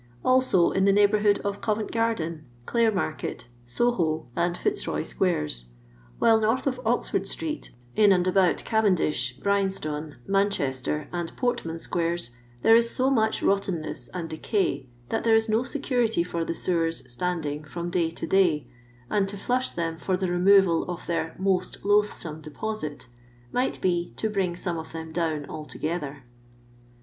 Also 0.25 0.71
in 0.71 0.85
the 0.85 0.91
neighbourhood 0.91 1.37
of 1.45 1.61
Govent 1.61 1.91
garden, 1.91 2.43
Clare 2.65 2.91
market, 2.91 3.47
Soho 3.67 4.25
and 4.35 4.57
Fitzroy 4.57 5.03
squares; 5.03 5.65
while 6.17 6.39
north 6.39 6.65
of 6.65 6.81
Oxford 6.83 7.27
street, 7.27 7.69
in 7.95 8.11
and 8.11 8.25
about 8.27 8.65
Cavendish, 8.65 9.33
Bryanstone, 9.37 10.15
Manchester, 10.25 11.07
and 11.13 11.37
Portman 11.37 11.77
squares, 11.77 12.31
there 12.63 12.73
is 12.73 12.89
so 12.89 13.11
much 13.11 13.43
rottenness 13.43 14.07
and 14.07 14.27
decay 14.27 14.89
that 15.09 15.23
there 15.23 15.35
is 15.35 15.47
no 15.47 15.61
security 15.61 16.23
for 16.23 16.43
the 16.43 16.55
sewers 16.55 17.03
standing 17.13 17.63
from 17.63 17.91
day 17.91 18.09
to 18.09 18.25
day, 18.25 18.67
and 19.07 19.29
to 19.29 19.37
flush 19.37 19.69
them 19.69 19.97
for 19.97 20.17
the 20.17 20.31
removal 20.31 20.83
of 20.85 21.05
their 21.05 21.35
"most 21.37 21.85
loathsome 21.85 22.41
deposit" 22.41 23.05
might 23.51 23.79
be 23.81 24.13
"to 24.17 24.31
bring 24.31 24.55
some 24.55 24.79
of 24.79 24.93
them 24.93 25.11
down 25.11 25.45
alto 25.45 25.77
ge&er." 25.77 26.23